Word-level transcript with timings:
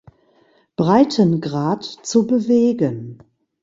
Breitengrad 0.77 1.83
zu 1.83 2.25
bewegen. 2.25 3.19